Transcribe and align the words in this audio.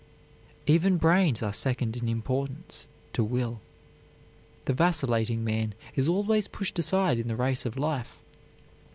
Even 0.65 0.97
brains 0.97 1.43
are 1.43 1.53
second 1.53 1.95
in 1.95 2.07
importance 2.09 2.87
to 3.13 3.23
will. 3.23 3.61
The 4.65 4.73
vacillating 4.73 5.43
man 5.43 5.75
is 5.93 6.07
always 6.07 6.47
pushed 6.47 6.79
aside 6.79 7.19
in 7.19 7.27
the 7.27 7.35
race 7.35 7.67
of 7.67 7.77
life. 7.77 8.19